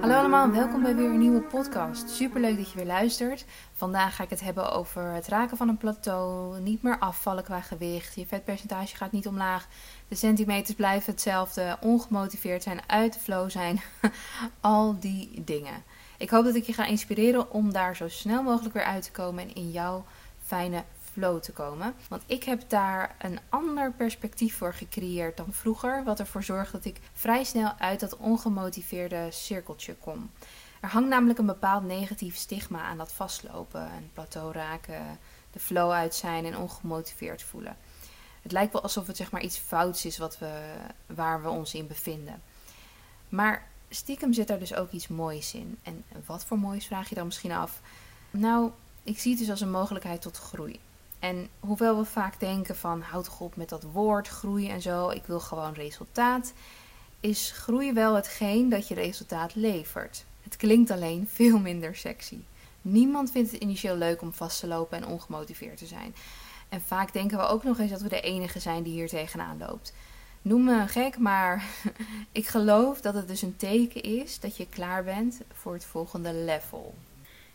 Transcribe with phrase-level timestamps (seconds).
[0.00, 2.08] Hallo allemaal, welkom bij weer een nieuwe podcast.
[2.10, 3.44] Super leuk dat je weer luistert.
[3.72, 7.60] Vandaag ga ik het hebben over het raken van een plateau, niet meer afvallen qua
[7.60, 9.68] gewicht, je vetpercentage gaat niet omlaag,
[10.08, 13.80] de centimeters blijven hetzelfde, ongemotiveerd zijn, uit de flow zijn,
[14.60, 15.82] al die dingen.
[16.18, 19.10] Ik hoop dat ik je ga inspireren om daar zo snel mogelijk weer uit te
[19.10, 20.04] komen en in jouw
[20.44, 21.94] fijne flow te komen.
[22.08, 26.84] Want ik heb daar een ander perspectief voor gecreëerd dan vroeger, wat ervoor zorgt dat
[26.84, 30.30] ik vrij snel uit dat ongemotiveerde cirkeltje kom.
[30.80, 35.18] Er hangt namelijk een bepaald negatief stigma aan dat vastlopen, een plateau raken,
[35.50, 37.76] de flow uit zijn en ongemotiveerd voelen.
[38.42, 40.74] Het lijkt wel alsof het zeg maar iets fouts is wat we,
[41.06, 42.42] waar we ons in bevinden.
[43.28, 45.78] Maar stiekem zit daar dus ook iets moois in.
[45.82, 47.80] En wat voor moois vraag je dan misschien af?
[48.30, 48.70] Nou,
[49.02, 50.80] ik zie het dus als een mogelijkheid tot groei.
[51.20, 55.08] En hoewel we vaak denken van houd toch op met dat woord groei en zo,
[55.08, 56.52] ik wil gewoon resultaat,
[57.20, 60.24] is groei wel hetgeen dat je resultaat levert.
[60.42, 62.38] Het klinkt alleen veel minder sexy.
[62.82, 66.14] Niemand vindt het initieel leuk om vast te lopen en ongemotiveerd te zijn.
[66.68, 69.58] En vaak denken we ook nog eens dat we de enige zijn die hier tegenaan
[69.58, 69.92] loopt.
[70.42, 71.64] Noem me gek, maar
[72.32, 76.34] ik geloof dat het dus een teken is dat je klaar bent voor het volgende
[76.34, 76.94] level.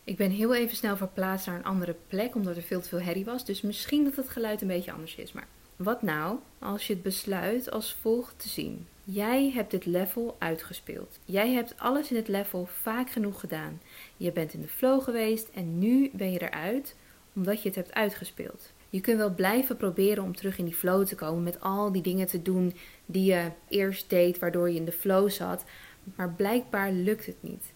[0.06, 3.02] Ik ben heel even snel verplaatst naar een andere plek omdat er veel te veel
[3.02, 3.46] herrie was.
[3.46, 5.32] Dus misschien dat het geluid een beetje anders is.
[5.32, 8.88] Maar wat nou als je het besluit als volgt te zien?
[9.04, 11.20] Jij hebt dit level uitgespeeld.
[11.26, 13.82] Jij hebt alles in het level vaak genoeg gedaan.
[14.18, 16.96] Je bent in de flow geweest en nu ben je eruit
[17.34, 18.72] omdat je het hebt uitgespeeld.
[18.90, 22.02] Je kunt wel blijven proberen om terug in die flow te komen met al die
[22.02, 22.74] dingen te doen
[23.06, 25.66] die je eerst deed waardoor je in de flow zat.
[26.16, 27.74] Maar blijkbaar lukt het niet.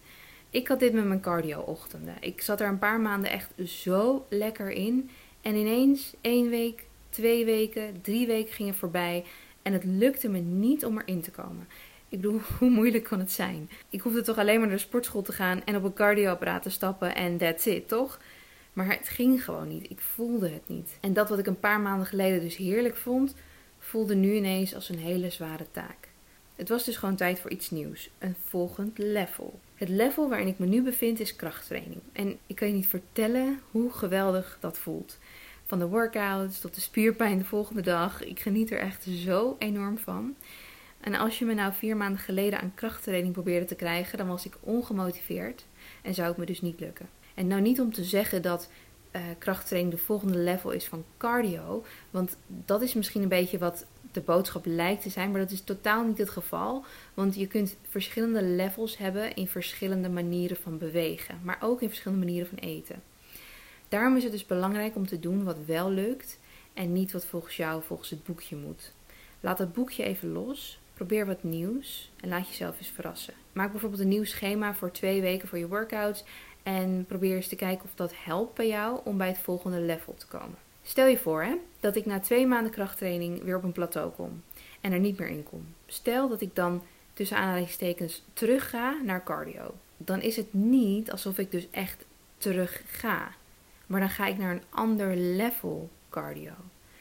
[0.50, 2.14] Ik had dit met mijn cardio-ochtenden.
[2.20, 5.10] Ik zat er een paar maanden echt zo lekker in.
[5.40, 9.24] En ineens, één week, twee weken, drie weken gingen voorbij.
[9.62, 11.68] En het lukte me niet om erin te komen.
[12.08, 13.70] Ik bedoel, hoe moeilijk kan het zijn?
[13.90, 16.70] Ik hoefde toch alleen maar naar de sportschool te gaan en op een cardioapparaat te
[16.70, 18.20] stappen en that's it, toch?
[18.72, 19.90] Maar het ging gewoon niet.
[19.90, 20.98] Ik voelde het niet.
[21.00, 23.34] En dat wat ik een paar maanden geleden dus heerlijk vond,
[23.78, 26.08] voelde nu ineens als een hele zware taak.
[26.56, 28.10] Het was dus gewoon tijd voor iets nieuws.
[28.18, 29.60] Een volgend level.
[29.80, 32.00] Het level waarin ik me nu bevind is krachttraining.
[32.12, 35.18] En ik kan je niet vertellen hoe geweldig dat voelt.
[35.66, 38.24] Van de workouts tot de spierpijn de volgende dag.
[38.24, 40.34] Ik geniet er echt zo enorm van.
[41.00, 44.46] En als je me nou vier maanden geleden aan krachttraining probeerde te krijgen, dan was
[44.46, 45.64] ik ongemotiveerd
[46.02, 47.08] en zou het me dus niet lukken.
[47.34, 48.70] En nou niet om te zeggen dat
[49.12, 53.86] uh, krachttraining de volgende level is van cardio, want dat is misschien een beetje wat
[54.12, 56.84] de boodschap lijkt te zijn, maar dat is totaal niet het geval.
[57.14, 62.24] Want je kunt verschillende levels hebben in verschillende manieren van bewegen, maar ook in verschillende
[62.24, 63.02] manieren van eten.
[63.88, 66.38] Daarom is het dus belangrijk om te doen wat wel lukt
[66.74, 68.92] en niet wat volgens jou volgens het boekje moet.
[69.40, 73.34] Laat het boekje even los, probeer wat nieuws en laat jezelf eens verrassen.
[73.52, 76.24] Maak bijvoorbeeld een nieuw schema voor twee weken voor je workouts
[76.62, 80.14] en probeer eens te kijken of dat helpt bij jou om bij het volgende level
[80.14, 80.56] te komen.
[80.90, 84.42] Stel je voor hè, dat ik na twee maanden krachttraining weer op een plateau kom
[84.80, 85.74] en er niet meer in kom.
[85.86, 89.74] Stel dat ik dan tussen aanhalingstekens terug ga naar cardio.
[89.96, 92.04] Dan is het niet alsof ik dus echt
[92.38, 93.28] terug ga.
[93.86, 96.52] Maar dan ga ik naar een ander level cardio.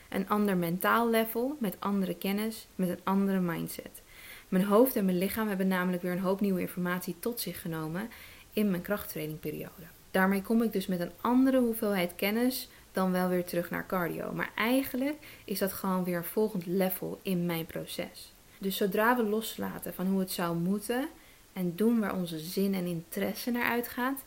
[0.09, 4.01] Een ander mentaal level met andere kennis, met een andere mindset.
[4.49, 8.09] Mijn hoofd en mijn lichaam hebben namelijk weer een hoop nieuwe informatie tot zich genomen
[8.53, 9.87] in mijn krachttrainingperiode.
[10.11, 14.31] Daarmee kom ik dus met een andere hoeveelheid kennis dan wel weer terug naar cardio.
[14.31, 18.33] Maar eigenlijk is dat gewoon weer een volgend level in mijn proces.
[18.57, 21.09] Dus zodra we loslaten van hoe het zou moeten
[21.53, 24.23] en doen waar onze zin en interesse naar uitgaat,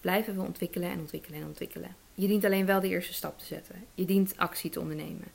[0.00, 1.94] blijven we ontwikkelen en ontwikkelen en ontwikkelen.
[2.14, 3.84] Je dient alleen wel de eerste stap te zetten.
[3.94, 5.28] Je dient actie te ondernemen.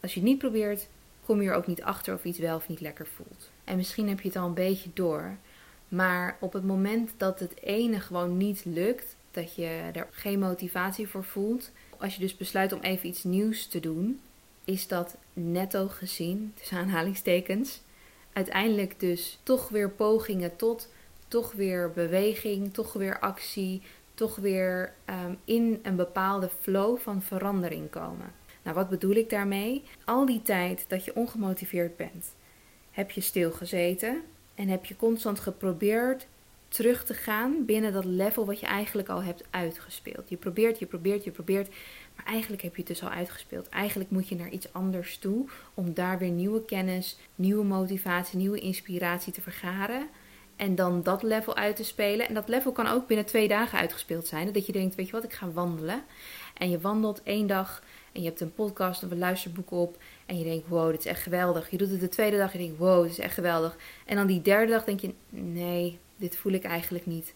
[0.00, 0.88] Als je het niet probeert,
[1.24, 3.50] kom je er ook niet achter of iets wel of niet lekker voelt.
[3.64, 5.36] En misschien heb je het al een beetje door,
[5.88, 11.08] maar op het moment dat het ene gewoon niet lukt, dat je er geen motivatie
[11.08, 14.20] voor voelt, als je dus besluit om even iets nieuws te doen,
[14.64, 17.80] is dat netto gezien, tussen aanhalingstekens,
[18.32, 20.88] uiteindelijk dus toch weer pogingen tot,
[21.28, 23.82] toch weer beweging, toch weer actie,
[24.14, 24.92] toch weer
[25.26, 28.32] um, in een bepaalde flow van verandering komen.
[28.62, 29.84] Nou, wat bedoel ik daarmee?
[30.04, 32.34] Al die tijd dat je ongemotiveerd bent,
[32.90, 34.22] heb je stilgezeten
[34.54, 36.26] en heb je constant geprobeerd
[36.70, 40.28] terug te gaan binnen dat level wat je eigenlijk al hebt uitgespeeld.
[40.28, 41.68] Je probeert, je probeert, je probeert,
[42.16, 43.68] maar eigenlijk heb je het dus al uitgespeeld.
[43.68, 48.58] Eigenlijk moet je naar iets anders toe om daar weer nieuwe kennis, nieuwe motivatie, nieuwe
[48.58, 50.08] inspiratie te vergaren.
[50.56, 52.28] En dan dat level uit te spelen.
[52.28, 54.52] En dat level kan ook binnen twee dagen uitgespeeld zijn.
[54.52, 56.02] Dat je denkt, weet je wat, ik ga wandelen.
[56.54, 57.82] En je wandelt één dag
[58.12, 61.06] en je hebt een podcast of een luisterboek op en je denkt, wow, dit is
[61.06, 61.70] echt geweldig.
[61.70, 63.76] Je doet het de tweede dag en je denkt, wow, dit is echt geweldig.
[64.06, 67.34] En dan die derde dag denk je, nee, dit voel ik eigenlijk niet.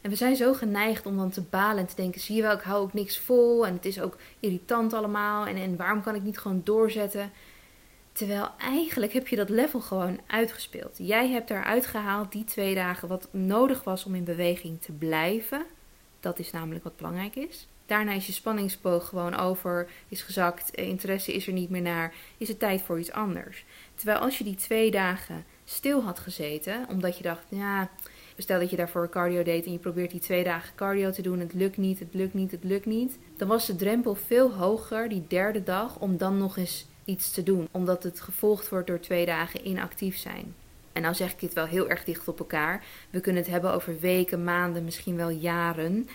[0.00, 2.52] En we zijn zo geneigd om dan te balen en te denken: zie je wel,
[2.52, 3.66] ik hou ook niks vol.
[3.66, 5.46] En het is ook irritant allemaal.
[5.46, 7.32] En, en waarom kan ik niet gewoon doorzetten?
[8.12, 10.96] Terwijl eigenlijk heb je dat level gewoon uitgespeeld.
[10.98, 15.64] Jij hebt eruit gehaald die twee dagen wat nodig was om in beweging te blijven.
[16.20, 17.68] Dat is namelijk wat belangrijk is.
[17.86, 22.14] Daarna is je spanningsboog gewoon over, is gezakt, eh, interesse is er niet meer naar,
[22.38, 23.64] is het tijd voor iets anders.
[23.94, 27.90] Terwijl als je die twee dagen stil had gezeten, omdat je dacht, ja,
[28.40, 31.40] stel dat je daarvoor cardio deed en je probeert die twee dagen cardio te doen,
[31.40, 35.08] het lukt niet, het lukt niet, het lukt niet, dan was de drempel veel hoger
[35.08, 39.00] die derde dag om dan nog eens iets te doen, omdat het gevolgd wordt door
[39.00, 40.54] twee dagen inactief zijn.
[40.92, 42.84] En nou zeg ik dit wel heel erg dicht op elkaar.
[43.10, 46.08] We kunnen het hebben over weken, maanden, misschien wel jaren.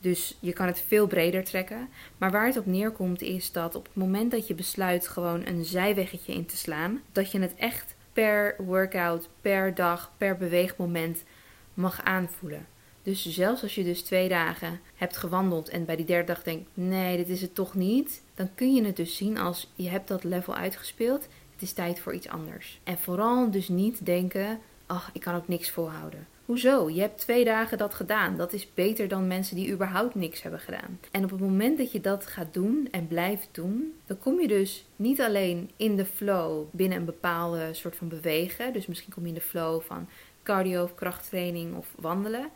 [0.00, 1.88] Dus je kan het veel breder trekken.
[2.18, 5.64] Maar waar het op neerkomt is dat op het moment dat je besluit gewoon een
[5.64, 11.24] zijweggetje in te slaan, dat je het echt per workout, per dag, per beweegmoment
[11.74, 12.66] mag aanvoelen.
[13.02, 16.70] Dus zelfs als je dus twee dagen hebt gewandeld en bij die derde dag denkt:
[16.74, 20.08] nee, dit is het toch niet, dan kun je het dus zien als je hebt
[20.08, 21.28] dat level uitgespeeld.
[21.52, 22.80] Het is tijd voor iets anders.
[22.84, 26.26] En vooral dus niet denken: ach, ik kan ook niks volhouden.
[26.44, 26.90] Hoezo?
[26.90, 28.36] Je hebt twee dagen dat gedaan.
[28.36, 30.98] Dat is beter dan mensen die überhaupt niks hebben gedaan.
[31.10, 34.48] En op het moment dat je dat gaat doen en blijft doen, dan kom je
[34.48, 38.72] dus niet alleen in de flow binnen een bepaalde soort van bewegen.
[38.72, 40.08] Dus misschien kom je in de flow van
[40.42, 42.50] cardio of krachttraining of wandelen.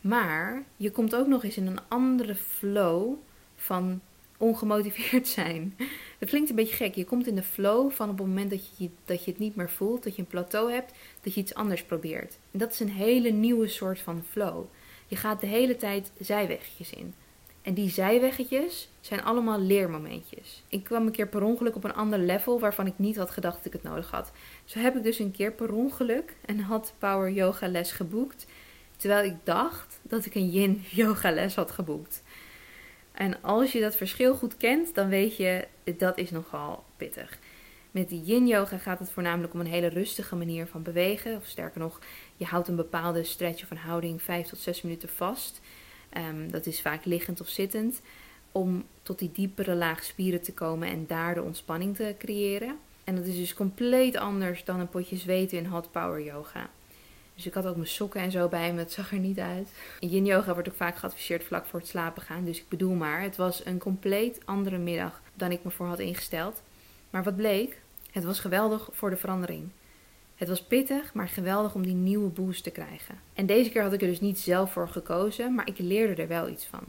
[0.00, 3.14] Maar je komt ook nog eens in een andere flow
[3.56, 4.00] van
[4.36, 5.76] ongemotiveerd zijn.
[6.18, 6.94] Het klinkt een beetje gek.
[6.94, 9.56] Je komt in de flow van op het moment dat je, dat je het niet
[9.56, 10.92] meer voelt, dat je een plateau hebt,
[11.22, 12.38] dat je iets anders probeert.
[12.50, 14.64] En dat is een hele nieuwe soort van flow.
[15.06, 17.14] Je gaat de hele tijd zijweggetjes in.
[17.62, 20.62] En die zijweggetjes zijn allemaal leermomentjes.
[20.68, 23.56] Ik kwam een keer per ongeluk op een ander level waarvan ik niet had gedacht
[23.56, 24.32] dat ik het nodig had.
[24.64, 28.46] Zo heb ik dus een keer per ongeluk een hot power yoga les geboekt.
[28.96, 32.22] Terwijl ik dacht dat ik een yin yoga les had geboekt.
[33.12, 35.66] En als je dat verschil goed kent, dan weet je
[35.96, 37.38] dat is nogal pittig.
[37.90, 41.36] Met die yin yoga gaat het voornamelijk om een hele rustige manier van bewegen.
[41.36, 42.00] Of sterker nog,
[42.36, 45.60] je houdt een bepaalde stretch of een houding 5 tot 6 minuten vast.
[46.08, 48.00] Ehm, dat is vaak liggend of zittend.
[48.52, 52.78] Om tot die diepere laag spieren te komen en daar de ontspanning te creëren.
[53.04, 56.70] En dat is dus compleet anders dan een potje zweten in hot power yoga.
[57.34, 58.78] Dus ik had ook mijn sokken en zo bij me.
[58.78, 59.72] Het zag er niet uit.
[60.00, 62.44] Yin yoga wordt ook vaak geadviseerd vlak voor het slapen gaan.
[62.44, 65.98] Dus ik bedoel maar, het was een compleet andere middag dan ik me voor had
[65.98, 66.62] ingesteld.
[67.10, 67.80] Maar wat bleek?
[68.10, 69.68] Het was geweldig voor de verandering.
[70.38, 73.20] Het was pittig, maar geweldig om die nieuwe boost te krijgen.
[73.34, 76.28] En deze keer had ik er dus niet zelf voor gekozen, maar ik leerde er
[76.28, 76.82] wel iets van.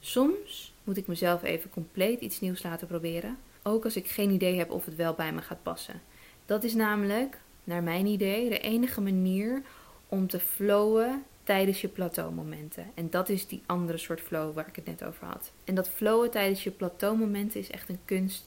[0.00, 4.58] Soms moet ik mezelf even compleet iets nieuws laten proberen, ook als ik geen idee
[4.58, 6.00] heb of het wel bij me gaat passen.
[6.44, 9.62] Dat is namelijk, naar mijn idee, de enige manier
[10.08, 12.90] om te flowen tijdens je plateaumomenten.
[12.94, 15.52] En dat is die andere soort flow waar ik het net over had.
[15.64, 18.46] En dat flowen tijdens je plateaumomenten is echt een kunst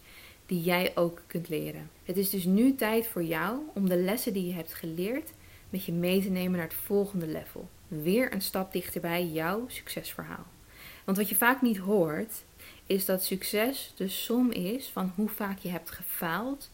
[0.49, 1.89] die jij ook kunt leren.
[2.03, 5.31] Het is dus nu tijd voor jou om de lessen die je hebt geleerd
[5.69, 7.69] met je mee te nemen naar het volgende level.
[7.87, 10.45] Weer een stap dichterbij jouw succesverhaal.
[11.05, 12.43] Want wat je vaak niet hoort,
[12.85, 16.69] is dat succes de som is van hoe vaak je hebt gefaald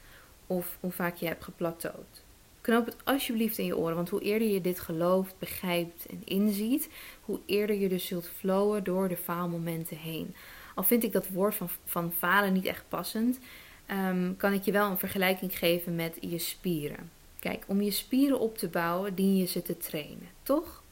[0.47, 2.23] of hoe vaak je hebt geplateauwd.
[2.61, 6.89] Knoop het alsjeblieft in je oren, want hoe eerder je dit gelooft, begrijpt en inziet,
[7.21, 10.35] hoe eerder je dus zult flowen door de faalmomenten heen.
[10.75, 13.39] Al vind ik dat woord van, van falen niet echt passend,
[13.85, 17.11] Ehm, kan ik je wel een vergelijking geven met je spieren.
[17.39, 20.83] Kijk, om je spieren op te bouwen, dien je ze te trainen, toch?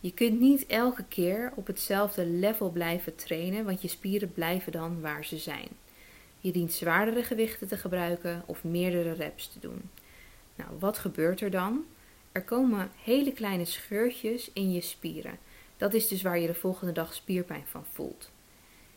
[0.00, 5.00] Je kunt niet elke keer op hetzelfde level blijven trainen, want je spieren blijven dan
[5.00, 5.68] waar ze zijn.
[6.40, 9.90] Je dient zwaardere gewichten te gebruiken of meerdere reps te doen.
[10.54, 11.84] Nou, wat gebeurt er dan?
[12.32, 15.38] Er komen hele kleine scheurtjes in je spieren.
[15.76, 18.30] Dat is dus waar je de volgende dag spierpijn van voelt.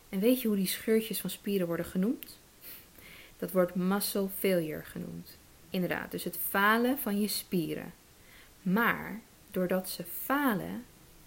[0.08, 2.38] En weet je hoe die scheurtjes van spieren worden genoemd?
[3.38, 5.38] Dat wordt muscle failure genoemd.
[5.70, 7.92] Inderdaad, dus het falen van je spieren.
[8.62, 10.84] Maar doordat ze falen,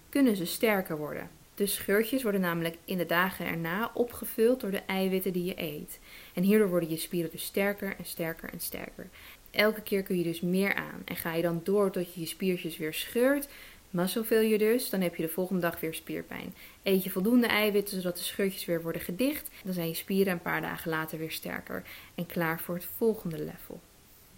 [0.08, 1.30] kunnen ze sterker worden.
[1.54, 6.00] De scheurtjes worden namelijk in de dagen erna opgevuld door de eiwitten die je eet.
[6.34, 9.08] En hierdoor worden je spieren dus sterker en sterker en sterker.
[9.50, 11.02] Elke keer kun je dus meer aan.
[11.04, 13.48] En ga je dan door tot je je spiertjes weer scheurt,
[13.92, 16.54] muscle je dus, dan heb je de volgende dag weer spierpijn.
[16.82, 20.42] Eet je voldoende eiwitten zodat de scheurtjes weer worden gedicht, dan zijn je spieren een
[20.42, 21.82] paar dagen later weer sterker
[22.14, 23.80] en klaar voor het volgende level.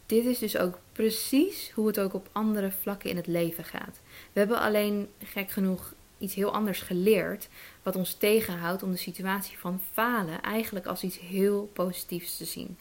[0.07, 4.01] Dit is dus ook precies hoe het ook op andere vlakken in het leven gaat.
[4.33, 7.49] We hebben alleen gek genoeg iets heel anders geleerd,
[7.83, 12.77] wat ons tegenhoudt om de situatie van falen eigenlijk als iets heel positiefs te zien.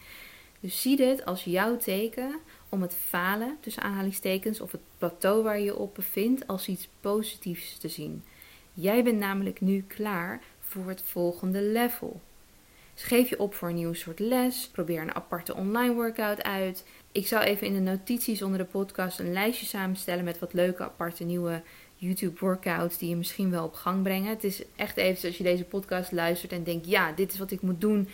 [0.60, 2.40] Dus zie dit als jouw teken
[2.74, 7.78] om het falen, tussen aanhalingstekens, of het plateau waar je op bevindt, als iets positiefs
[7.78, 8.22] te zien.
[8.72, 12.20] Jij bent namelijk nu klaar voor het volgende level.
[12.94, 16.84] Schreef je op voor een nieuw soort les, probeer een aparte online workout uit.
[17.12, 20.82] Ik zal even in de notities onder de podcast een lijstje samenstellen met wat leuke
[20.82, 21.62] aparte nieuwe
[21.96, 24.30] YouTube workouts die je misschien wel op gang brengen.
[24.30, 27.50] Het is echt even als je deze podcast luistert en denkt: ja, dit is wat
[27.50, 28.08] ik moet doen,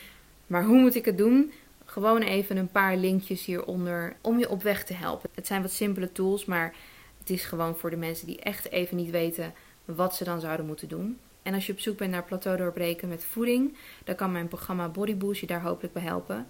[0.47, 1.53] maar hoe moet ik het doen?
[1.91, 5.31] Gewoon even een paar linkjes hieronder om je op weg te helpen.
[5.35, 6.75] Het zijn wat simpele tools, maar
[7.19, 9.53] het is gewoon voor de mensen die echt even niet weten
[9.85, 11.19] wat ze dan zouden moeten doen.
[11.43, 14.89] En als je op zoek bent naar plateau doorbreken met voeding, dan kan mijn programma
[14.89, 16.47] Body Boost je daar hopelijk bij helpen.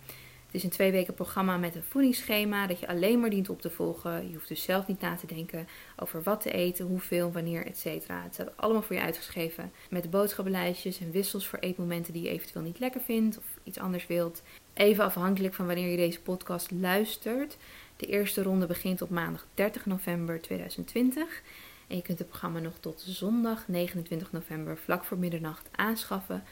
[0.50, 3.61] Het is een twee weken programma met een voedingsschema dat je alleen maar dient op
[3.61, 4.28] te volgen.
[4.28, 7.85] Je hoeft dus zelf niet na te denken over wat te eten, hoeveel, wanneer, etc.
[7.85, 12.64] Het staat allemaal voor je uitgeschreven met boodschappenlijstjes en wissels voor eetmomenten die je eventueel
[12.64, 14.42] niet lekker vindt of iets anders wilt.
[14.75, 17.57] Even afhankelijk van wanneer je deze podcast luistert.
[17.97, 21.42] De eerste ronde begint op maandag 30 november 2020.
[21.87, 26.45] En je kunt het programma nog tot zondag 29 november vlak voor middernacht aanschaffen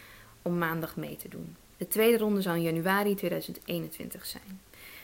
[0.43, 1.57] om maandag mee te doen.
[1.79, 4.61] De tweede ronde zal in januari 2021 zijn.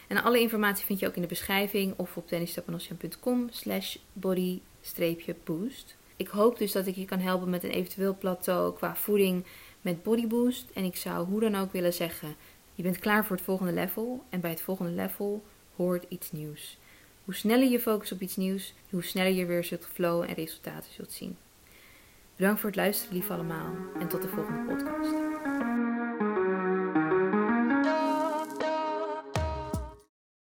[0.09, 5.97] En alle informatie vind je ook in de beschrijving of op tennisstepanossian.com slash body-boost.
[6.17, 9.45] Ik hoop dus dat ik je kan helpen met een eventueel plateau qua voeding
[9.81, 10.71] met bodyboost.
[10.75, 12.37] En ik zou hoe dan ook willen zeggen,
[12.75, 14.25] je bent klaar voor het volgende level.
[14.29, 15.45] En bij het volgende level
[15.77, 16.79] hoort iets nieuws.
[17.25, 20.93] Hoe sneller je focust op iets nieuws, hoe sneller je weer zult flowen en resultaten
[20.93, 21.37] zult zien.
[22.37, 25.24] Bedankt voor het luisteren, lief allemaal, en tot de volgende podcast.